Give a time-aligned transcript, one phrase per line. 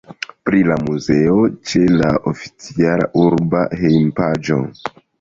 [0.49, 1.35] Pri la muzeo
[1.73, 4.63] ĉe la oficiala urba hejmpaĝo.